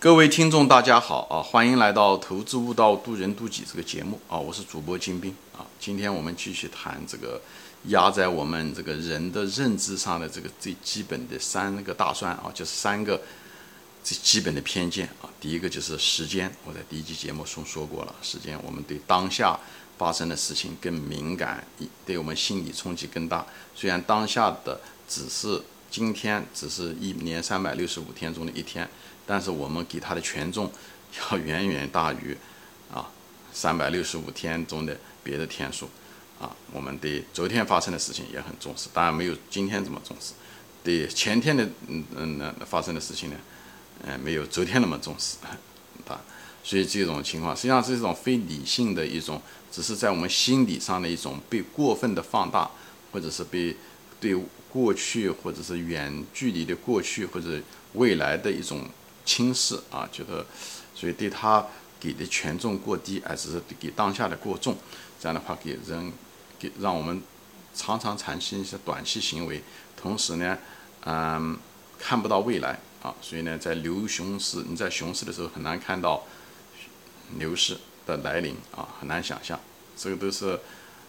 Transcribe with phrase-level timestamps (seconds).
[0.00, 1.42] 各位听众，大家好啊！
[1.42, 4.38] 欢迎来到《投资悟道，渡人渡己》这个节目啊！
[4.38, 5.66] 我是主播金兵啊！
[5.80, 7.40] 今天我们继续谈这个
[7.86, 13.20] 压在我们这个人的认知上的这个最基本的三个大栓啊，就是三个
[14.04, 15.26] 最基本的偏见啊。
[15.40, 19.58] 第一个就是时间，我在第一期节目中说过了，时间我们对当下
[19.98, 21.66] 发生的事情更敏感，
[22.06, 23.44] 对我们心理冲击更大。
[23.74, 25.60] 虽然当下的只是
[25.90, 28.88] 今天，只是一年三百六十五天中的一天。
[29.26, 30.72] 但是我们给它的权重
[31.30, 32.34] 要远远大于
[32.90, 33.10] 啊
[33.52, 35.90] 三百六十五天中的别的天数
[36.40, 36.56] 啊。
[36.72, 40.32] 我们对昨天发生的事情也很重视，当然没有今天这么重视。
[40.82, 43.36] 对前天的嗯嗯那发生的事情呢，
[44.06, 45.36] 嗯没有昨天那么重视
[46.06, 46.20] 啊。
[46.64, 52.70] 所以这种情况实际上是一种非理性的一种，只是在我们心理上的一种被过分的放大，
[53.12, 53.74] 或者是被
[54.20, 54.34] 对
[54.70, 57.60] 过去或者是远距离的过去或者
[57.94, 58.86] 未来的一种。
[59.28, 60.46] 轻视啊，觉得，
[60.94, 61.62] 所以对他
[62.00, 64.74] 给的权重过低，而只是给当下的过重，
[65.20, 66.10] 这样的话给人
[66.58, 67.20] 给让我们
[67.74, 69.62] 常常产生一些短期行为，
[69.94, 70.56] 同时呢，
[71.04, 71.58] 嗯，
[71.98, 76.24] 看不到未来啊，所以呢，在牛熊市，你在熊市的时候很难看到
[77.36, 79.60] 牛市的来临啊，很难想象，
[79.94, 80.58] 这个都是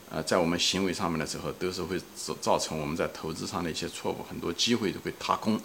[0.10, 5.60] 呃在我们行为上面的时候，都是会造造成我们在投资上的一些错误，很多机会都会踏空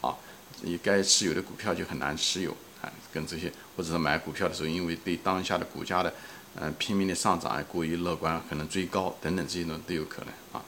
[0.00, 0.16] 啊。
[0.62, 6.12] 你该持有的股票就很难持有啊，跟这些或者是买股票的时候，因为对当下的股价的
[6.60, 10.64] 嗯拼命的上涨而过于乐观，可能追高等等这些呢都有可能啊。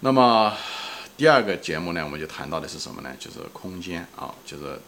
[0.00, 0.54] 那么
[1.16, 3.10] 第二个节目呢，我们就谈到的是什么呢？
[3.18, 4.78] 就是空间啊，就是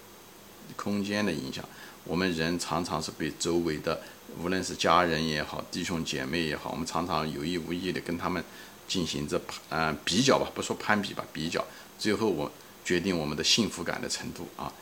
[0.77, 1.65] 空间的影响。
[2.05, 4.00] 我们人常常是被周围的，
[4.42, 8.42] 无论是家人也好，弟兄姐妹也好，我们常常有意无意的跟他们
[8.86, 11.64] 进行着嗯比较吧，不说攀比吧，比较，
[11.98, 12.50] 最后我。
[12.84, 14.72] 决定我们的幸福感的程度啊，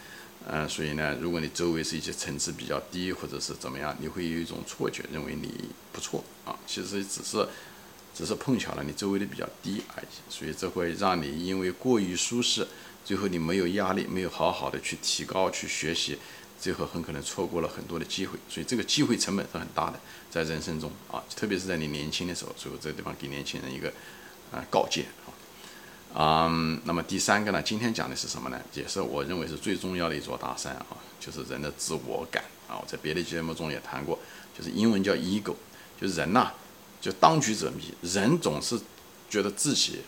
[0.47, 5.53] 嗯，所以呢，如果你周围是一些层次比较低，或者是怎么样，你会有一种错觉，认为你
[5.93, 7.49] 不错啊，其实只是
[8.15, 12.65] 只是碰巧了，你周围的比较低而已，所以这会让你因为过于舒适，
[13.05, 16.17] 最后你没有压力，没有好好的去提高去学习，
[16.61, 20.01] 最后很可能错过了很多的机会，所以这个机会成本是很大的，
[20.31, 23.89] 在人生中啊，特别是在你年轻的时候，所以这个地方给年轻人一个
[24.51, 25.29] 啊告诫啊。
[26.19, 27.63] 嗯，那么第三个呢？
[27.63, 28.59] 今天讲的是什么呢？
[28.73, 30.87] 也是我认为是最重要的一座大山啊，
[31.21, 32.81] 就是人的自我感啊。
[32.81, 34.19] 我在别的节目中也谈过，
[34.57, 35.55] 就是英文叫 ego，
[36.01, 36.51] 就是人呐，
[37.03, 38.81] 就当局者迷，人总是
[39.29, 40.01] 觉得自己，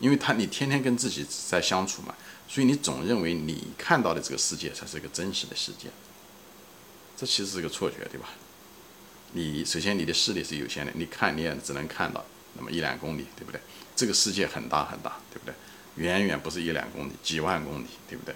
[0.00, 2.14] 因为他你天天跟自己在相处嘛，
[2.48, 5.88] 所以你总认为你看到的这个世界才是一个真实的世界，
[7.16, 8.30] 这其实是个错觉，对吧？
[9.32, 12.24] 你首先你的视力是有限的，你看你也只能看到
[12.54, 13.60] 那么一两公里，对不对？
[13.94, 15.54] 这个世界很大很大，对不对？
[15.96, 18.34] 远远不是一两公里，几万公里，对不对？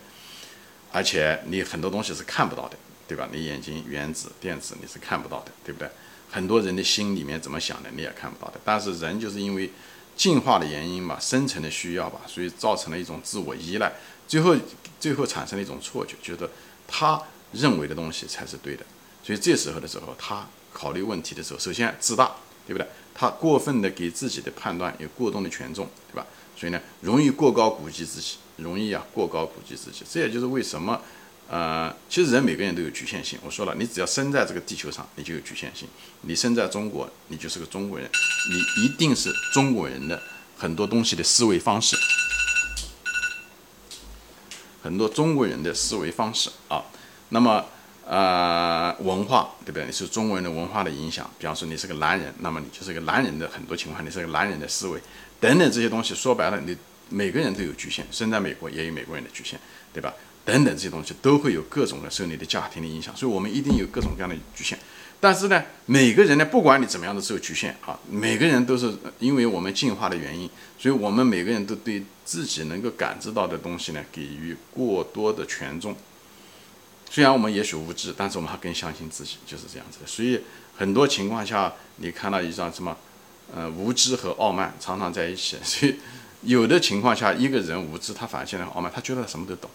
[0.93, 2.77] 而且你很多东西是看不到的，
[3.09, 3.29] 对吧？
[3.33, 5.89] 你眼睛原子、电子你是看不到的，对不对？
[6.31, 8.61] 很多人的心里面怎么想的你也看不到的。
[8.65, 9.71] 但是人就是因为
[10.17, 13.93] 进化的原因吧，生存的需要吧，所以造成了一种自我依赖，
[14.27, 14.57] 最后
[15.01, 16.51] 最后产生了一种错觉，觉得
[16.87, 17.21] 他
[17.53, 18.85] 认为的东西才是对的。
[19.23, 22.33] 所以这时候的时候，他考虑问题的时候，首先自大，
[22.67, 22.87] 对不对？
[23.15, 26.27] 他过分的给自己的判断有过重的权重，对吧？
[26.57, 30.05] 所以呢，容易过高估计自己，容易啊过高估计自己。
[30.11, 31.01] 这也就是为什么，
[31.49, 33.39] 呃，其实人每个人都有局限性。
[33.45, 35.89] 我说了，你只要生在这个地球上，你就有局限性。
[36.23, 38.09] 你生在中国，你就是个中国人，
[38.51, 40.23] 你一定是中国人的
[40.57, 41.97] 很多东西的思维方式，
[44.83, 46.85] 很多中国人的思维方式啊。
[47.29, 47.67] 那么。
[48.07, 49.87] 呃，文化对不对？
[49.87, 51.31] 你是中国人的文化的影响。
[51.39, 55.01] 比方说，你是个男人，那么你就是个男人的很多情况，你是个男人的思维
[55.41, 56.15] 等等这些东西。
[56.15, 56.77] 说白了，你
[57.09, 59.59] 每个人都有局限，生在美国也有美国人的局限，
[59.95, 60.13] 对吧？
[60.45, 64.79] 等等这些东西都会有各种的受你的家庭的影响，所以我们一定有各种各样的局限。
[65.21, 75.97] 但是呢，每个人呢，不管你怎么样的受局限啊，每个人都是因为我们进化的原因，所以我们每个人都对自己能够感知到的东西呢，给予过多的权重。
[77.09, 80.07] 虽然我们也许无知，但是我们还更相信自己，就是这样子的。
[80.07, 80.41] 所以
[80.77, 82.95] 很多情况下，你看到一张什么，
[83.55, 85.57] 呃，无知和傲慢常常在一起。
[85.63, 85.95] 所以
[86.43, 89.71] 有的情况下，一个人无知，他反而显得傲慢，他觉得他什么都懂，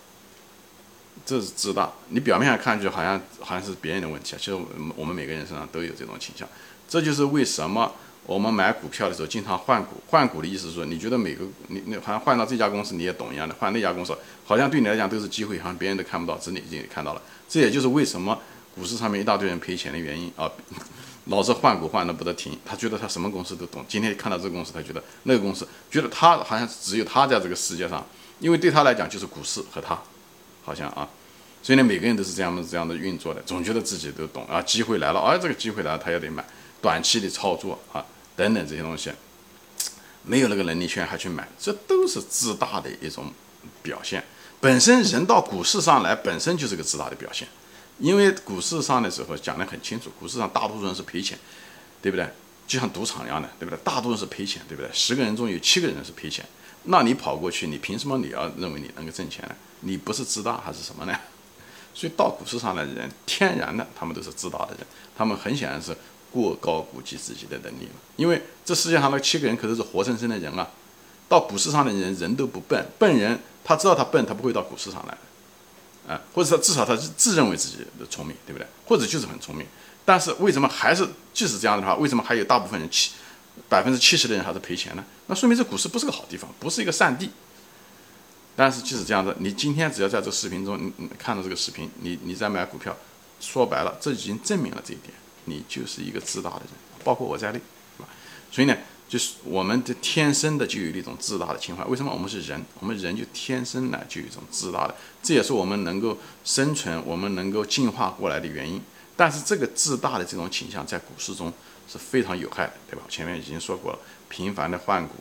[1.30, 1.92] 这是自大。
[2.08, 4.58] 你表面上看上去好像好像是别人的问题啊，其实
[4.96, 6.48] 我们每个人身上都有这种倾向。
[6.88, 7.92] 这就是为什么。
[8.26, 14.16] 我们买股票的时候经常换股，换股的意思是说，你觉得每个你你好像换到这家公司你也懂一样的，换那家公司
[14.46, 17.22] 好像对你来讲都是机会，好像别人都看不到，只你已经看到了。
[17.48, 18.38] 这也就是为什么
[18.76, 20.52] 股市上面一大堆人赔钱的原因啊，
[21.26, 22.56] 老是换股换的不得停。
[22.64, 28.06] 他觉得他什么公司都懂，今天看到这个公司，他觉得那个公司，觉得他好像只有他在这个世界上，
[28.40, 30.00] 因为对他来讲就是股市和他，
[30.64, 31.08] 好像啊，
[31.64, 36.46] 所以呢，每个人都是这样的这样的运作的，总觉得自己都懂啊，机会来了，啊，这个机会来了，他也得买，
[36.82, 39.12] 短期的操作啊，等等这些东西，
[40.24, 43.32] 没有那个能力圈还去买，这都是自大的一种
[43.82, 44.24] 表现。
[44.62, 47.48] 本身人到股市上来，本身就是个自大的表现，
[47.98, 51.38] 因为股市上的时候讲得很清楚，股市上大多数人是赔钱，
[52.02, 52.28] 对不对？
[52.68, 53.80] 就像赌场一样的，对不对？
[53.84, 54.92] 大多数是赔钱，对不对？
[54.94, 56.46] 十个人中有七个人是赔钱，
[56.92, 59.56] 那你跑过去，你凭什么你要认为你能够挣钱呢？
[59.82, 61.16] 你不是自大还是什么呢？
[61.94, 65.96] 所以到股市上的人，天然的他们都是自大的人，他们很显然是
[66.32, 67.92] 过高估计自己的能力了。
[68.16, 70.68] 因为这世界上那七个人可都是活生生的人啊。
[71.28, 75.16] 到股市上的人人都不笨，笨人他知道他笨，他不会到股市上来
[76.08, 78.66] 的，啊，或者说至少他是自认为自己的聪明，对不对？
[78.88, 79.64] 或者就是很聪明，
[80.04, 83.12] 但是为什么还是即使这样的话，为什么还有大部分人七
[83.68, 85.04] 百分之七十的人还是赔钱呢？
[85.28, 87.30] 那说明这股市不是个好地方，不是一个善地。
[88.56, 92.96] 但是即使这样子，你今天只要在这视频中，你你看到这个视频，你你在买股票，
[93.40, 95.14] 说白了，这已经证明了这一点，
[95.46, 96.70] 你就是一个自大的人，
[97.04, 97.62] 包括我在内，
[97.96, 98.10] 是吧？
[98.52, 98.76] 所以呢，
[99.08, 101.86] 就是我们的天生的就有一种自大的情怀。
[101.86, 102.62] 为什么我们是人？
[102.82, 108.82] 我们人就天生呢就有一种自大的，这也是我们能够生存、我们能够进化过来的原因。
[109.20, 111.52] 但是这个自大的这种倾向在股市中
[111.92, 113.04] 是非常有害的，对吧？
[113.10, 114.00] 前面已经说过了，
[114.30, 115.16] 频繁的换股。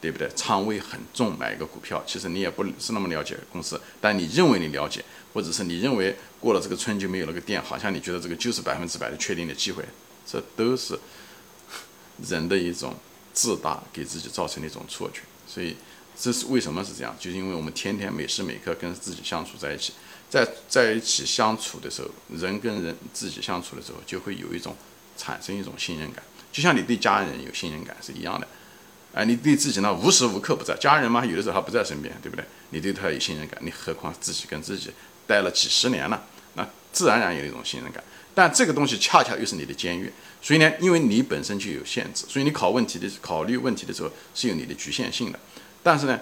[0.00, 0.28] 对不对？
[0.36, 5.02] 仓位很重，买一个股票，其实你也不是那么了解公司，但你认为你了解，
[5.32, 9.82] 或者是你认为过了这个村就没有那个店，好像你觉得这个就是百分之百的确定的机会，
[10.30, 11.00] 这都是
[12.28, 12.94] 人的一种
[13.32, 15.20] 自大给自己造成的一种错觉。
[15.46, 15.74] 所以
[16.14, 17.16] 这是为什么是这样？
[17.18, 19.94] 就是因为我们天天每时每刻跟自己相处在一起，
[20.34, 24.74] 在在一起相处的时候，人跟人自己相处的时候，就会有一种
[25.16, 28.48] 产生一种信任感，就像你对家人有信任感是一样的。
[29.12, 32.44] 哎，你对自己呢无时无刻不在，家人嘛，有的时候他不在身边，对不对？
[32.70, 34.90] 你对他有信任感，你何况自己跟自己
[35.24, 36.20] 待了几十年了，
[36.54, 38.02] 那自然而然有一种信任感。
[38.34, 45.38] 但这个东西恰恰又是你的监狱，所以呢，因为你本身就有限制，所以你考问题的考虑问题的时候是有你的局限性的。
[45.84, 46.18] 但是呢，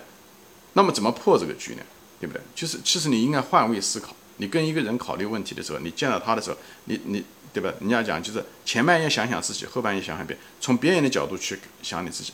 [0.75, 1.82] 那么怎么破这个局呢？
[2.22, 2.40] 对不对？
[2.54, 7.74] 就是其实你应该换位思考，你跟一个人考虑问题的时候，你见到他的时候，你你对吧？
[7.80, 12.32] 人家讲就是前半夜想想自己，后半夜想想别人，从别人的角度去想你自己。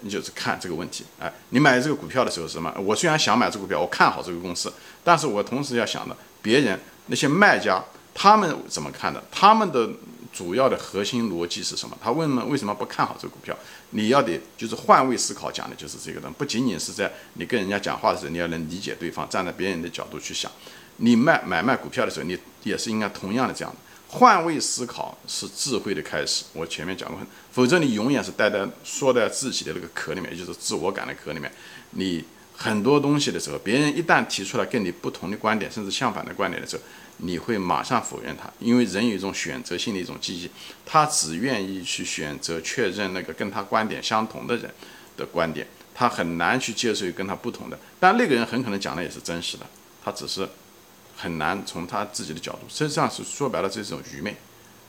[0.00, 2.72] 你就是看这个问题，哎，你买这个股票的时候是什么？
[2.78, 7.82] 我虽然想买这个股票，我看好这个公司，但是我同时要想的，别人那些卖家
[8.14, 9.20] 他们怎么看的？
[9.28, 9.90] 他们的
[10.32, 11.96] 主要的核心逻辑是什么？
[12.02, 13.56] 他为什么为什么不看好这个股票？
[13.90, 20.50] 你要得就是换位思考，讲的就是这个的，不仅仅是在你跟人家讲话的时候，你要能理解对方，站在别人的角度去想。
[20.98, 23.78] 你卖买卖股票的时候，你也是应该同样的这样的。
[24.08, 26.44] 换位思考是智慧的开始。
[26.52, 27.18] 我前面讲过，
[27.52, 31.52] 否则你永远是待在缩在自己的那个壳里面，就是自我感的壳里面。
[31.90, 32.24] 你
[32.56, 36.82] 很多东西的时候，别人一旦提出来跟你不同的观点，甚至相反的观点的时候，
[37.18, 40.50] 你会马上否认他，因为人有一种选择性的一种记忆，
[40.84, 44.74] 他只愿意去选择确认那个跟他观点相同的人
[45.16, 47.78] 的观点，他很难去接受跟他不同的。
[48.00, 49.66] 但那个人很可能讲的也是真实的，
[50.04, 50.48] 他只是。
[51.20, 54.36] 很难从他自己的角度，实际上是说白了，这是一种愚昧，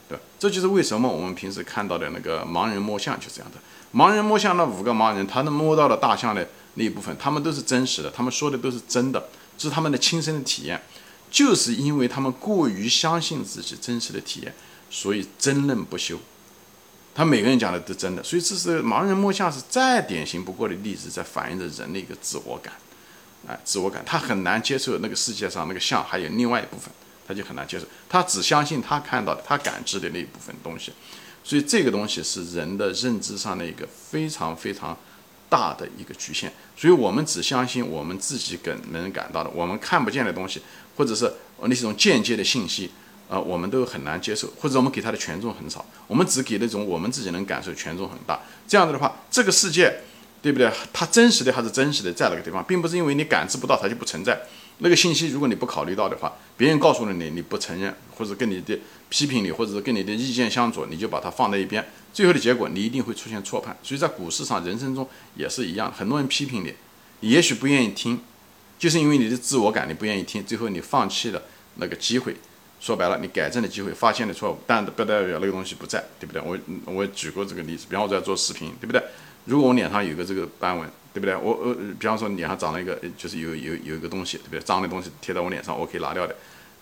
[0.08, 0.24] 对吧？
[0.38, 3.58] 这就是为什么我们平时看到的那个盲人摸象就这样的。
[3.98, 9.28] 盲人摸象，那五个盲人，他能摸到的大象的那一部分，他们都是真实的，他们说的都是真的，
[9.58, 10.80] 这是他们的亲身的体验。
[11.30, 14.54] 就是因为他们过于相信自己真实的体验，
[14.90, 16.18] 所以争论不休。
[17.14, 22.74] 他每个人讲的都真的，所以这是盲人摸象是再典型不过的例子，在反映着人的一个自我感。
[23.48, 26.90] 哎，自我感，他很难接受那个世界上那个像还有另外一部分，
[27.28, 27.86] 他就很难接受。
[28.08, 30.92] 他只相信他看到的、他感知的那一部分东西，
[31.44, 34.98] 所以这个东西是人的认知上的一个非常非常
[35.50, 36.52] 大的一个局限。
[36.78, 40.62] 所以我们只相信我们自己感能感到的，我们看不见的东西，
[40.96, 42.92] 或者是那种间接的信息，
[43.28, 48.40] 呃，我们都很难接受，或者我们给他的权重很少，我们只给那种我们自己能感受权重很大。
[48.68, 50.02] 这样子的话，这个世界。
[50.42, 50.72] 对不对？
[50.94, 54.40] 它真实的还是真实的，在那个地方，并不是因为你感知不到它就不存在。
[54.78, 58.80] 那个信息，如果你不考虑到的话，别人告诉了你，你不承认，或者跟你的
[59.10, 63.78] 批评你，或者是跟你的意见相左，你就把它放在一边，最后的结果你一定会出现错判。
[63.84, 66.74] 所以在股市上、人生中也是一样，很多人批评你，
[67.22, 68.20] 也许不愿意听，
[68.78, 71.42] 就是因为你的自我感，你不愿意听，最后你放弃了
[71.76, 72.36] 那个机会。
[72.80, 76.42] 说白了，你改正的机会，发现的错误，但不代表那个东西不在，对不对？
[76.42, 79.04] 我我举过这个例子，比方我在做视频，对不对？
[79.44, 81.36] 如果我脸上有个这个斑纹，对不对？
[81.36, 84.62] 我呃，比方说脸上长了一个，就是有有有一个东西，对不对？
[84.62, 86.34] 脏的东西贴在我脸上，我可以拿掉的。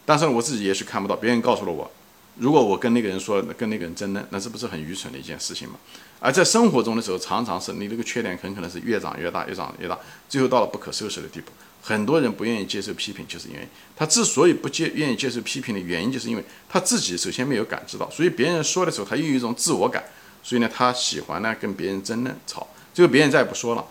[0.05, 1.91] 但是我自己也许看不到，别人告诉了我。
[2.39, 5.75] 如果我跟那个人说，跟那个人争论，那是不是很愚蠢的一件事情嘛？
[6.19, 11.51] 而在生活中的时候，常常是你这个缺点很可能是越长越大，越长越大，最后到了不可收拾的地步。
[11.81, 20.03] 很多人不愿意接受批评，就是因为他之所以不接愿意接受批评的原因，就是因为他自己首先没有感知到，所以别人说的时候，他又有一种自我感，
[20.43, 23.85] 所以呢，他喜欢呢跟别人争论吵，最后别人再也不说了，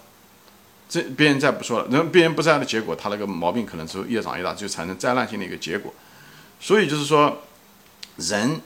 [0.89, 5.95] 这别人再不说了，然后别人不这样的结果，他那个毛病可能就越长越大，就产生灾难性的一个结果。
[6.61, 7.43] 所以就是说，
[8.17, 8.61] 人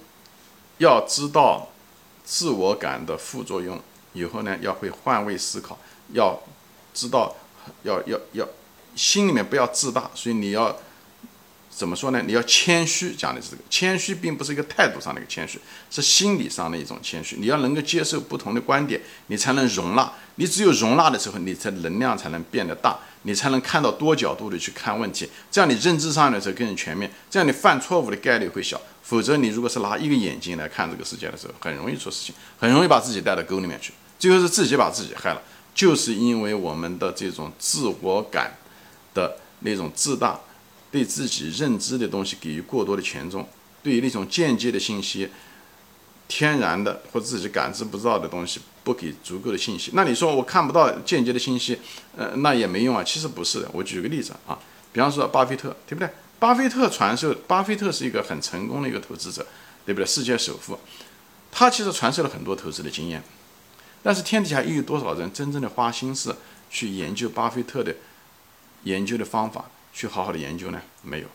[0.79, 1.69] 要知道
[2.25, 3.81] 自我感的副作用
[4.13, 5.79] 以后呢，要会换位思考，
[6.13, 6.41] 要
[6.95, 7.35] 知道
[7.83, 8.49] 要要要。
[8.97, 10.77] 心里面不要自大，所以你要
[11.71, 12.21] 怎么说呢？
[12.27, 15.59] 你要谦虚，讲的是这个谦虚，并不是一个态度上的一个谦虚，
[15.91, 17.37] 是心理上的一种谦虚。
[17.39, 20.13] 你要能够接受不同的观点，你才能容纳。
[20.35, 25.31] 你只有容纳的时候，你才能量才能变得大，你才能看到多角度的去看问题。
[25.51, 28.79] 这样你认知上的时候更全面，这样你犯错误的概率会小。
[29.03, 35.41] 否则，你如果是拿一个眼睛来看这个世界的时候，很容易出事情，很容易把自己带到沟里面去，最后是自己把自己害了。
[35.75, 38.55] 就是因为我们的这种自我感。
[39.13, 40.39] 的那种自大，
[40.91, 43.47] 对自己认知的东西给予过多的权重，
[43.83, 45.29] 对于那种间接的信息、
[46.27, 49.93] 天然的或自己感知不到的东西，不给足够的信息。
[49.95, 51.79] 那你说我看不到间接的信息，
[52.17, 53.05] 呃，那也没用啊。
[53.05, 53.71] 其实不是的。
[53.73, 54.59] 我举个例子啊，
[54.93, 56.11] 比方说巴菲特，对不对？
[56.39, 59.47] 巴菲特传授，巴菲特是一个很成功的一个投资者，
[59.87, 60.07] 对不对？
[60.07, 60.79] 世界首富，
[61.53, 63.23] 他其实传授了很多投资的经验，
[64.03, 66.37] 但是天底下又有多少人真正的花心思
[66.69, 67.95] 去研究巴菲特的？
[68.85, 70.81] 研究的方法去好好的研究呢？
[71.03, 71.27] 没有，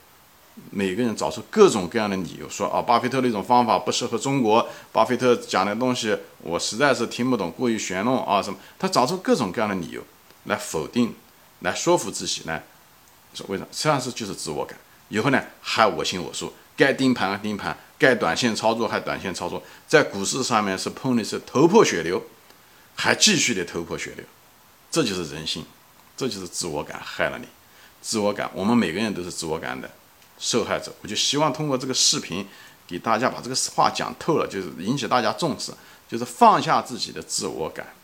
[0.72, 8.58] 每个人找出各种各样的理由说啊，巴菲特那种方法不适合中国，巴菲特讲的东西我实在是听不懂，过于玄弄啊什么？
[8.80, 10.02] 他找出各种各样的理由
[10.46, 11.16] 来否定，
[11.60, 12.62] 来说服自己呢？
[13.34, 13.68] 说为什么？
[13.72, 14.78] 实际上是就是自我感。
[15.10, 22.24] 以后呢还我行我素，该盯盘啊盯盘，该短线操作还短线操作，在股市上面是碰的是头破血流，
[22.96, 24.26] 还继续的头破血流，
[24.90, 25.66] 这就是人性。
[26.18, 27.46] 这就是自我感害了你，
[28.06, 29.90] 自我感，我们每个人都是自我感的
[30.38, 30.94] 受害者。
[31.02, 32.46] 我就希望通过这个视频，
[32.86, 35.72] 给大家把这个话讲透了，就是引起大家重视，
[36.08, 37.96] 就是放下自己的自我感，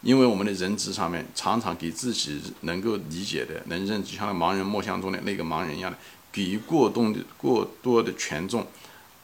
[0.00, 5.98] 因为我们的认知上面常常给自己能够理解的、能认知，像盲人摸象中的那个盲人一样的，
[6.32, 8.66] 给予过多的、过多的权重，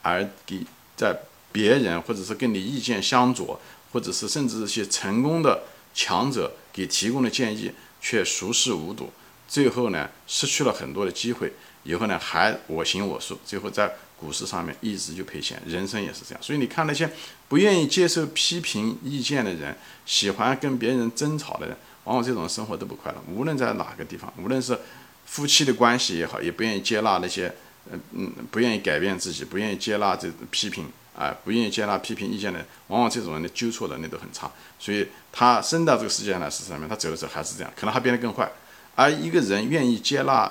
[0.03, 0.61] 而给
[0.95, 1.19] 在
[1.51, 3.59] 别人或者是跟你意见相左，
[3.95, 5.63] 或者是甚至一些成功的
[5.95, 7.73] 强者给提供的建议。
[8.01, 9.11] 却熟视无睹，
[9.49, 11.53] 最后呢失去了很多的机会，
[11.83, 15.61] 以后呢还我行我素，最后在股市上面一直就赔钱。
[15.67, 17.11] 人生也是这样，所以你看那些
[17.49, 23.19] 不愿意接受批评意见的人，喜欢跟别人争吵的人，往往这种生活都不快乐。
[23.27, 24.79] 无论在哪个地方，无论是
[25.25, 27.53] 夫妻的关系也好，也不愿意接纳那些，
[27.91, 30.87] 嗯嗯，不愿意改变自己，不愿意接纳这批评。
[31.19, 36.87] 啊，不愿意接纳批评意见的，往往这种人的纠错能力都很差，所以他生到这个世界上来是什么？
[36.89, 38.49] 他走的时候还是这样，可能还变得更坏。
[38.99, 40.51] 而一个人愿意接纳，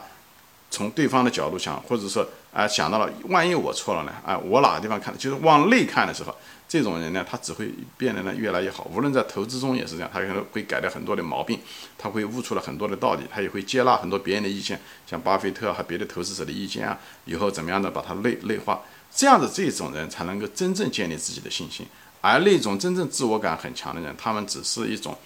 [0.71, 4.13] 从对方的角度想，或者说啊想到了，万一我错了呢？
[4.25, 6.33] 啊，我哪个地方看，就是往内看的时候，
[6.65, 8.89] 这种人呢，他只会变得呢越来越好。
[8.89, 11.59] 无论在投资中也是这样，他可能会改掉很多的毛病，
[11.97, 18.81] 他会悟出了很多的道理，他也会接纳很多别人的意见，像巴菲特和别的投资者的意见啊，以后怎么样的把它内内化。
[19.13, 21.85] 这样的这种人才能够真正建立自己的信心，
[22.21, 25.17] 而那种真正自我感很强的人，他们只是一种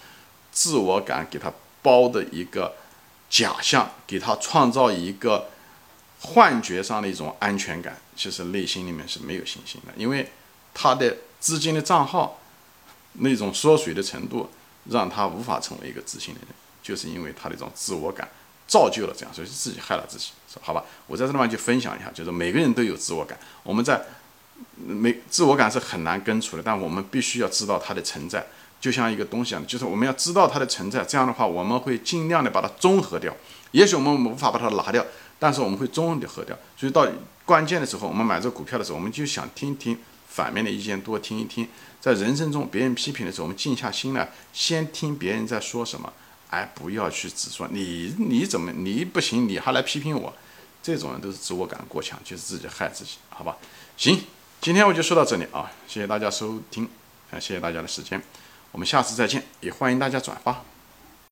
[0.50, 1.52] 自我感给他
[1.82, 2.72] 包的一个
[3.32, 5.48] 假象，给他创造一个
[6.20, 10.30] 幻觉上的一种安全感，其实内心里面是没有信心的，因为
[10.74, 12.38] 他的资金的账号
[13.14, 14.50] 那种缩水的程度，
[14.90, 16.50] 让他无法成为一个自信的人，
[16.82, 18.28] 就是因为他的这种自我感。
[18.68, 20.30] 造就了这样，所以自己害了自己，
[20.62, 20.82] 好吧？
[21.06, 24.00] 我在这地方就分享一下，就是每个人都有自我感，我们在
[24.76, 28.46] 没自我感是很难根除的，但我们必须要知道它的存在，
[28.82, 33.32] 就像一个东西一样，就是我们要知道它的存在，这样的话我们会尽量的把它综合掉。
[33.70, 35.06] 也许我们无法把它拿掉，
[35.38, 36.54] 但是我们会综合掉。
[36.76, 37.06] 所以到
[37.44, 39.96] 关键的时候，我们买这股票的时候，我们就想听一听
[40.28, 41.68] 反面的意见，多听一听。
[42.00, 46.12] 在人生中，别人批评的时候，我们静下心来，先听别人在说什么。
[46.50, 50.34] 哎，不要去只说你你怎么你不行，你还来批评我，
[50.82, 53.56] 这种人都是自我感过强，就是自己害自己，好吧？
[53.96, 54.20] 行，
[54.60, 56.84] 今天我就说到这里啊，谢谢大家收听，
[57.30, 58.20] 啊，谢谢大家的时间，
[58.72, 60.64] 我们下次再见，也欢迎大家转发。